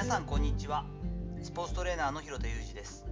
[0.00, 0.86] 皆さんこんにちは。
[1.42, 3.04] スポーツトレーナーの広田裕二です。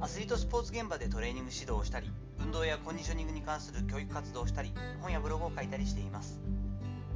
[0.00, 2.10] アスリートスポーツ現場でトレーニング指導をしたり
[2.40, 6.40] 運動やコンディショニングに関する教育活動をしたり本やブログを書いたりしています。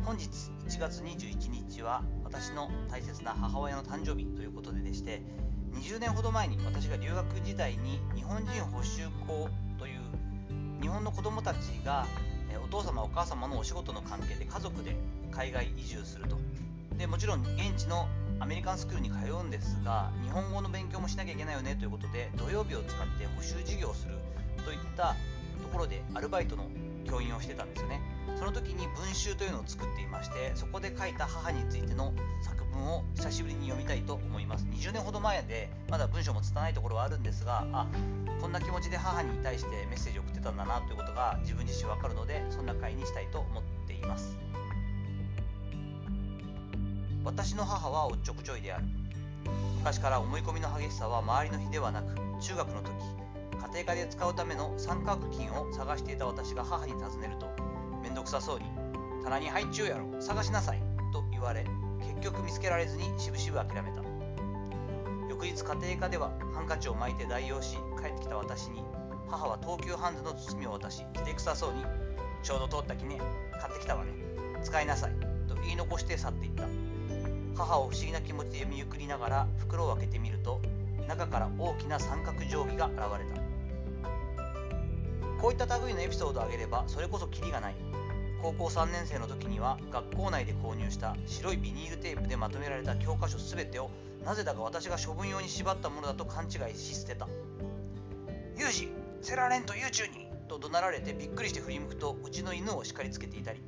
[0.04, 0.28] 本日
[0.68, 5.22] 1月21日は私の大切な母親の誕生日ということででして
[5.72, 10.00] 20年ほど前に私が留学時代に日本人補修校という
[10.80, 12.06] 日本の子どもたちが
[12.64, 14.94] お父様お母様のお仕事の関係で家族で
[15.32, 16.38] 海外移住すると。
[16.96, 18.08] でもちろん現地の
[18.40, 24.14] アメリカンスクールに通うんですが日本語の勉強もしなきゃいけないよねということで土曜日を使って補習授業をする
[24.64, 25.16] といった
[25.62, 26.64] ところでアルバイトの
[27.08, 28.00] 教員をしてたんですよね。
[28.38, 34.66] その時に文集というのを作っていましてそこで書いた母についての作文を久しぶりに読みたいと思います。
[34.66, 37.86] 20年ほど前でまだ文章も拙いところはあるんですがあ
[38.40, 44.36] こんな気持ちで母に対してメッセージを送ってたんだなということが自分自身わかるのでそんな回にしたいと思っています。
[47.28, 48.84] 私の母はおっちょこちょいである。
[49.76, 52.88] 昔から思い込みの激しさは周りの日ではなく中学の時
[53.74, 57.46] 家庭科で使うための三角巾を探していた私が母に尋ねると
[58.02, 58.64] 面倒くさそうに
[59.22, 60.80] 「棚に入っちゅうやろ探しなさい」
[61.12, 61.66] と言われ
[62.00, 64.02] 結局見つけられずにしぶしぶ諦めた。
[65.28, 68.82] 翌日家庭科ではハンカチを巻いて代用し帰ってきた私に
[69.28, 71.84] 母は東急ハンズの包みを渡し照れくさそうに
[72.42, 73.20] 「ちょうど通ったきね
[73.60, 74.12] 買ってきたわね
[74.64, 75.12] 使いなさい」
[75.46, 76.87] と言い残して去っていった。
[77.58, 80.60] 母を不思議な気持ちで見送りながら袋を開けてみると
[81.08, 83.42] 中から大きな三角定規が現れた。
[85.40, 87.74] こういった類のエピソードを挙げればそれこそキリがない。
[88.40, 93.90] 高校3年生の時には学校内で購入した白いビニールテープでまとめられた教科書全てを
[94.24, 97.26] なぜだか私が処分用に縛ったものだと勘違いし捨てた
[98.56, 103.60] 「ユージセラレント YouTube に!」と怒鳴られてびっくりして振り向くとうちの犬を叱りつけていたり。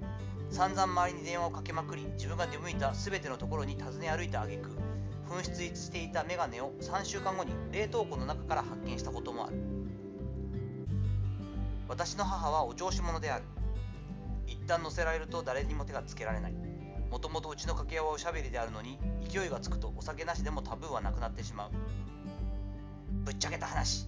[0.51, 4.71] 散々周りに電話をかけまくり自分が出向いた全てのところに尋ね歩いた挙句
[5.31, 9.57] 紛失していたメガネを3週間後に冷凍庫の中から発見したこともある。
[11.89, 13.45] 私の母はお調子者である。
[14.49, 16.53] 一旦乗せられると誰にも手がつけられない。
[17.11, 18.99] もともとうちの掛け合いはおしゃべりであるのに
[19.29, 21.71] 勢いがつくとお酒なしでもタブーはなくなってしまう。
[23.25, 24.07] ぶっちゃけた話。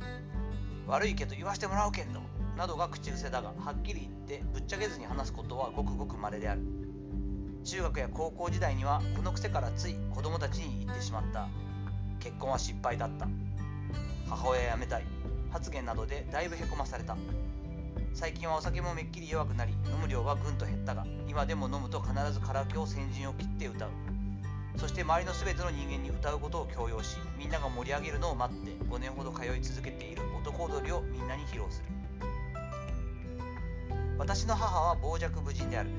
[0.88, 2.21] 悪いけど言わしてもらうけんど。
[2.62, 6.61] などが口癖だがはっきり言ってぶっちゃけずに話すことはごくごく稀である。
[7.65, 11.49] 中学や高校時代にはこの癖からつい子供たちに言ってしまった。
[12.21, 13.27] 結婚は失敗だった。
[14.28, 15.05] 母親辞めたい。
[15.50, 17.17] 発言などでだいぶへこまされた。
[18.15, 23.89] 最近はお酒もめっきり弱くなり飲む量はぐんと減ったが今でも飲むと必ずカラオケを先陣を切って歌う。
[24.77, 31.87] そして周りの全ての人間に歌うことを強要しみんなが盛り上げるのを待って5年ほど通い続けている男踊りをみんなに披露する。
[34.22, 35.91] 私の母は傍若無人である。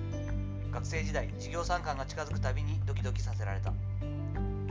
[0.71, 3.73] 学生時代授業参観が近づくたびにドキドキさせられた。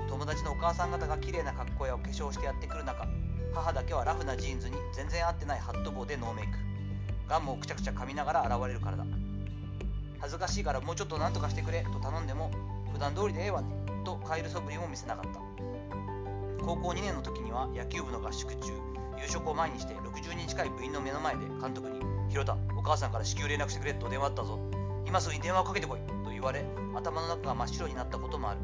[0.09, 3.07] 友達のお母さん方が綺麗な格好やお化粧してやってくる中
[3.53, 6.53] 母だけはラフなジーンズに全然合ってないハット帽でノーメイク。
[7.29, 9.05] ガムをくちゃくちゃ噛みながら現れるからだ。
[10.19, 12.51] 恥ずかしいからもうちょっと何とかしてくれと頼んでも
[12.91, 13.69] 普段通りでええわね
[14.07, 16.65] と帰る素振りも見せなかった。
[16.65, 18.73] 高校2年の時には野球部の合宿中
[19.23, 24.59] 夕食を前にして60人近い部員の目の前で監督に「広田お母さんから至急連絡してくれ」と電話あったぞ
[25.07, 28.61] 今すぐに電話をかけてこいと言われ頭の中が真っ白になったこともある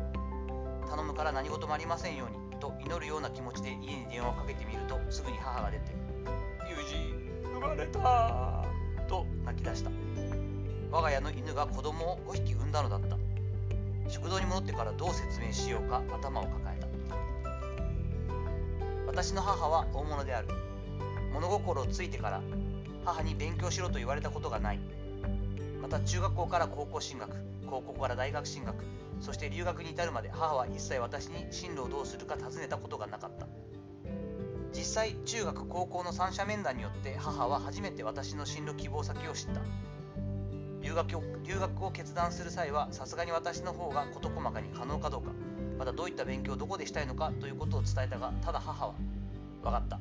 [0.89, 5.93] 頼むから何事もありませんようにと祈るような気持ちで家に電話をかけてみるとすぐに母が出て
[6.69, 8.65] 「ユージ生まれた」
[9.07, 9.91] と泣き出した
[10.91, 13.17] 我が家の犬が子供を5匹産んだのだった
[14.09, 16.89] 食堂に戻ってからどう説明しようか頭を抱えた
[19.19, 20.49] 私の母は大物である。
[21.33, 22.41] 物心をついてから
[23.05, 24.79] 母に勉強しろと言われたことがない。
[25.83, 27.29] また中学校から高校進学
[27.67, 28.77] 高校から大学進学
[29.21, 33.49] そして留学に至るまで母は一切私に進路をどうするか尋ねたことがなかった。
[34.73, 39.61] 実際中学高校の三者面談によって母は初めて私の進路希望先を知った。
[40.81, 45.33] 留学を留学を決断する際はさすがに私の方が事細かに可能かどうか
[45.79, 48.95] またどういった勉強をどこでしたいのかということを伝えたがただ母は
[49.63, 49.99] 「分かった。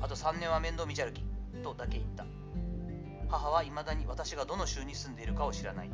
[0.00, 1.24] あと3年は面倒見ちゃるき」
[1.62, 2.24] とだけ言った。
[3.28, 5.90] 母は未だに私がどの州に住んでいるかを知らない。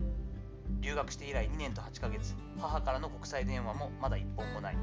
[0.81, 2.35] 留学して以来2年と8ヶ月。
[2.61, 4.77] 母からの国際電話もまだ1本もない。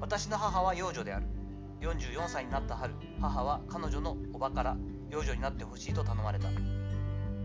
[0.00, 1.26] 私の母は養女である。
[1.80, 2.94] 44歳になった春。
[3.20, 4.76] 母は彼女のおばから
[5.08, 6.48] 養女になってほしいと頼まれた。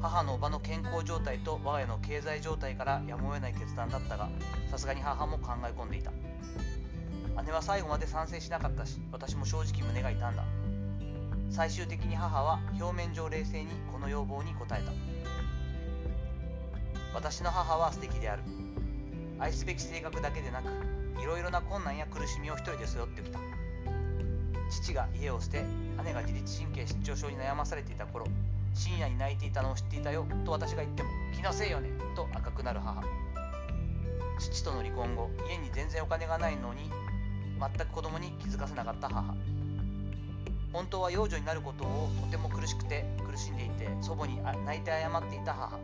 [0.01, 4.29] 母のおばの健康状態と我が家の経済状態からやむを得ない決断だったが
[4.71, 6.12] さすがに母も考え込んでいた。
[7.45, 10.43] 姉は最後まで賛成しなかったし私も正直胸が痛んだ。
[11.49, 14.77] 最終的に母は表面上冷静にこの要望に応えた。
[17.13, 18.43] 私の母は素敵である。
[19.39, 20.67] 愛すべき性格だけでなく
[21.21, 23.39] いろいろな困難や苦しみを一人で背負ってきた。
[24.69, 25.65] 父が家を捨て
[26.03, 28.25] 姉が自律神経失調症に悩まされていた頃
[28.73, 33.03] 深夜に泣いていたのを知っていたよと私が言っても気のせいよねと赤くなる母。
[34.39, 36.89] 父との離婚後家に全然お金がないのに
[37.61, 39.35] 全く子供に気づかせなかった母。
[40.73, 45.77] 本当は養女になることをとても苦しくて苦しんでいて祖母に泣いて謝っていた母。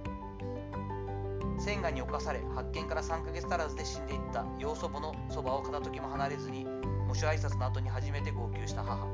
[1.60, 6.66] 戦火に侵され発見から3ヶ月足らずで死んでいった養祖母のそばを片時も離れずに
[7.08, 9.06] 喪主挨拶の後に初めて号泣した母。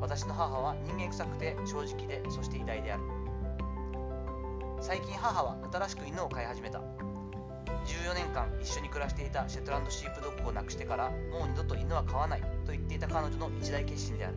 [0.00, 3.02] 私の母は人間臭くて正直でそして偉大である。
[4.80, 6.80] 最近母は新しく犬を飼い始めた。
[7.86, 14.34] 14年間一緒に暮らしていたシェトランドシープドッグを亡くしてからもう二度と犬は飼わないと言っていた彼女の一大決心である。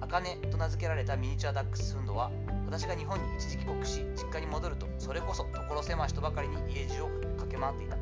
[0.00, 2.30] 茜と名付けられたミニチュアダックスフンドは
[2.66, 7.08] 私が日本に一時帰国し実家に戻るとそれこそ所狭しとばかりに家中を
[7.38, 7.96] 駆け回っていた。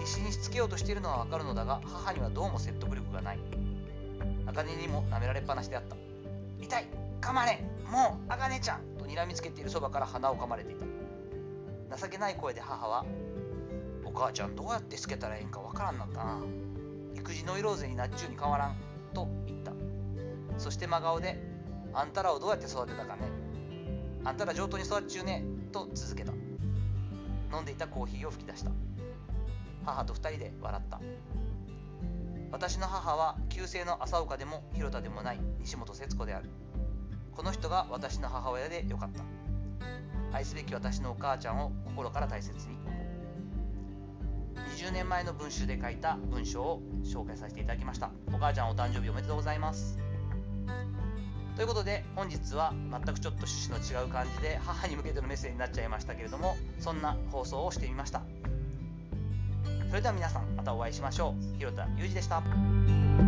[0.00, 3.38] 必死にしつけようとしているのはわかるのだが母にはどうも説得力がない。
[4.46, 5.96] 茜にも舐められっぱなしであった。
[6.60, 6.86] 痛い
[7.20, 7.60] 噛まれ
[7.90, 10.86] もう茜ちゃんと睨みつけているそばから鼻を噛まれていた。
[11.96, 13.04] 情けない声で母は
[14.18, 16.40] 母ちゃんどうやってつけたらええんかわからんなったな。
[17.14, 18.76] 育児ノイローゼになっちゅうに変わらん
[19.14, 19.72] と言った。
[20.58, 21.40] そして真顔で
[21.94, 23.22] あんたらをどうやって育てたかね。
[24.24, 26.32] あんたら上等に育っちゅうねと続けた。
[27.54, 28.72] 飲んでいたコーヒーを吹き出した。
[29.84, 31.00] 母と二人で笑った。
[32.50, 36.50] 私の母は旧姓の浅岡でも広田でもない西本節子である。
[37.32, 39.22] この人が私の母親でよかった。
[40.36, 42.76] 愛すべき私のお母ちゃんを心から大切に。
[44.78, 48.12] 10年前の文集で書いた文章を紹介させていただきました。
[48.32, 49.98] お母ちゃんお誕生日おめでとうございます。
[51.56, 58.22] ということで本日は全くちょっと趣旨の違う感じで母に向けてのメッセージになっちゃいましたけれどもそんな放送をしてみました。
[59.88, 61.58] それでは皆さんまたお会いしましょう。
[61.58, 63.27] 広田裕二でした。